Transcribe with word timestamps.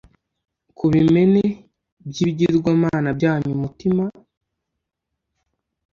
ku 0.77 0.85
bimene 0.93 1.41
by 2.07 2.17
ibigirwamana 2.23 3.09
byanyu 3.17 3.49
umutima 3.57 4.03